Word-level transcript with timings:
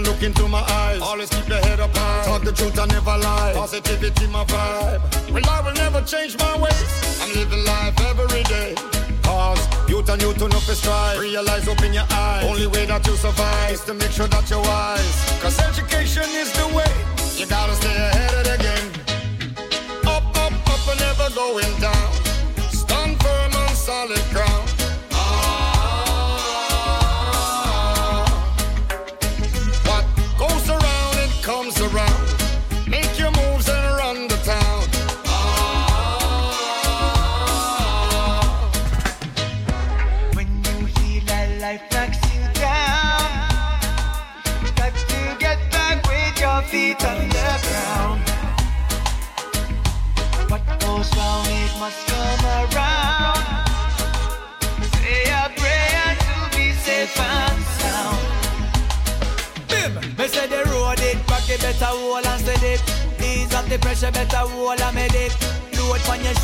look 0.00 0.22
into 0.22 0.48
my 0.48 0.60
eyes. 0.60 1.00
Always 1.00 1.30
keep 1.30 1.48
your 1.48 1.58
head 1.58 1.80
up 1.80 1.94
high. 1.96 2.24
Talk 2.24 2.42
the 2.42 2.52
truth, 2.52 2.78
I 2.78 2.86
never 2.86 3.16
lie. 3.18 3.52
Positivity, 3.54 4.26
my 4.28 4.44
vibe. 4.44 5.32
Well, 5.32 5.48
I 5.48 5.60
will 5.60 5.74
never 5.74 6.02
change 6.02 6.36
my 6.38 6.58
ways. 6.58 7.20
I'm 7.22 7.32
living 7.34 7.64
life 7.64 7.98
every 8.00 8.42
day. 8.44 8.74
Cause 9.22 9.60
youth 9.88 10.08
and 10.08 10.20
youth 10.22 10.40
enough 10.40 10.68
is 10.68 10.78
strive. 10.78 11.18
Realize, 11.18 11.68
open 11.68 11.92
your 11.92 12.06
eyes. 12.10 12.44
Only 12.44 12.66
way 12.66 12.86
that 12.86 13.06
you 13.06 13.16
survive 13.16 13.72
is 13.72 13.84
to 13.84 13.94
make 13.94 14.10
sure 14.10 14.28
that 14.28 14.48
you're 14.50 14.62
wise. 14.62 15.40
Cause 15.42 15.58
education 15.60 16.24
is 16.30 16.52
the 16.52 16.65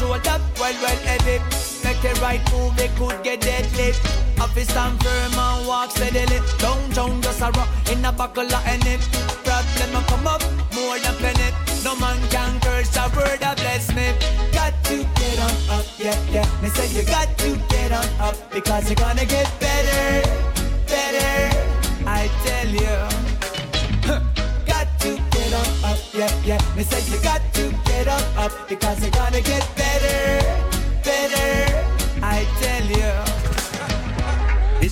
shoulder, 0.03 0.41
well, 0.59 0.75
well. 0.83 1.41
Make 1.85 2.01
the 2.01 2.19
right 2.21 2.53
move, 2.53 2.79
it 2.79 2.91
could 2.97 3.23
get 3.23 3.41
deadly. 3.41 4.32
Office 4.43 4.69
stand 4.69 5.01
firm 5.01 5.39
and 5.39 5.67
walk 5.69 5.93
steadily. 5.93 6.41
Downtown 6.59 7.23
just 7.23 7.41
a 7.41 7.51
rock 7.53 7.69
in 7.93 8.05
a 8.05 8.11
buckle 8.11 8.53
of 8.53 8.67
any 8.67 8.99
problem 9.45 9.97
I 9.97 10.03
come 10.09 10.27
up 10.27 10.43
more 10.75 10.99
than 10.99 11.15
penny. 11.23 11.49
No 11.85 11.95
man 11.95 12.19
can 12.29 12.59
curse 12.59 12.97
a 12.97 13.07
word 13.15 13.39
that 13.39 13.57
bless 13.59 13.95
me. 13.95 14.11
Got 14.51 14.75
to 14.87 14.97
get 15.19 15.39
on 15.47 15.79
up, 15.79 15.87
yeah, 15.97 16.19
yeah. 16.35 16.47
Me 16.61 16.69
say 16.71 16.89
you 16.91 17.05
got 17.07 17.29
to 17.39 17.57
get 17.69 17.93
on 17.93 18.09
up 18.19 18.35
because 18.51 18.89
you're 18.89 18.97
gonna 18.97 19.25
get 19.25 19.49
better, 19.61 20.29
better. 20.91 21.35
I 22.05 22.27
tell 22.45 22.69
you. 22.83 22.99
Got 24.67 24.89
to 25.03 25.11
get 25.31 25.53
on 25.55 25.71
up, 25.91 25.99
yeah, 26.13 26.35
yeah. 26.45 26.61
Me 26.77 26.83
say 26.83 27.01
you 27.15 27.23
got 27.23 27.43
to 27.55 27.71
get 27.85 28.09
on 28.09 28.25
up 28.37 28.53
because 28.69 29.01
you're 29.03 29.11
gonna 29.13 29.41
get 29.41 29.65
better, 29.77 29.92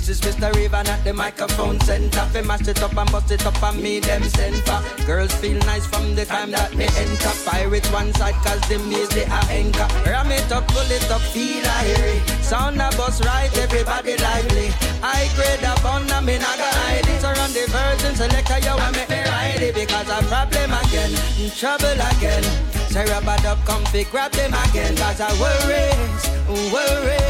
This 0.01 0.25
is 0.25 0.35
Mr. 0.35 0.51
Raven 0.57 0.87
at 0.87 1.05
the 1.05 1.13
microphone 1.13 1.79
center. 1.81 2.25
Fi 2.33 2.41
mash 2.41 2.67
it 2.67 2.83
up 2.83 2.97
and 2.97 3.13
bust 3.13 3.31
it 3.31 3.45
up 3.45 3.63
and 3.63 3.83
me 3.83 4.01
them 4.01 4.23
center. 4.23 4.81
Girls 5.05 5.33
feel 5.35 5.59
nice 5.69 5.87
from 5.87 6.15
the 6.15 6.25
time 6.25 6.51
that 6.53 6.75
me 6.75 6.85
enter. 6.97 7.33
Pirates 7.45 7.93
one 7.93 8.11
side 8.15 8.35
cause 8.43 8.61
the 8.69 8.79
music 8.89 9.29
a 9.29 9.41
anchor. 9.53 9.87
Ram 10.09 10.33
it 10.33 10.51
up, 10.51 10.67
pull 10.69 10.91
it 10.91 11.05
up, 11.11 11.21
feel 11.21 11.63
a 11.63 11.77
hear 11.85 12.17
it. 12.17 12.29
Sound 12.43 12.81
a 12.81 12.89
bus 12.97 13.23
right, 13.27 13.53
everybody 13.59 14.17
lively. 14.17 14.73
I 15.03 15.29
grade 15.37 15.65
up 15.65 15.85
on 15.85 16.07
them, 16.07 16.27
not 16.27 16.57
gonna 16.57 16.81
hide 16.89 17.07
it. 17.07 17.21
Surround 17.21 17.53
the 17.53 17.69
version, 17.69 18.17
select 18.17 18.51
a 18.51 18.59
yo 18.65 18.79
and 18.81 18.97
make 18.97 19.11
me 19.11 19.21
ride 19.21 19.61
it. 19.61 19.75
Because 19.75 20.09
a 20.09 20.25
problem 20.33 20.73
again, 20.81 21.13
trouble 21.53 22.01
again. 22.17 22.45
Sarah 22.89 23.21
Badup, 23.21 23.63
come 23.67 23.85
fi 23.93 24.05
grab 24.05 24.33
them 24.33 24.55
again. 24.65 24.97
Cause 24.97 25.21
I 25.21 25.31
worries, 25.37 26.25
worries, 26.73 27.30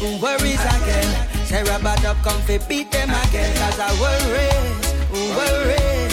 again, 0.00 0.20
worries 0.20 0.60
again. 0.60 1.08
Sarah 1.46 1.78
bad 1.82 2.04
up, 2.04 2.16
come 2.22 2.40
beat 2.68 2.90
them 2.90 3.10
again. 3.10 3.54
Cause 3.56 3.80
I 3.80 3.90
worries, 4.00 4.94
yeah. 5.12 5.36
Worries. 5.36 6.03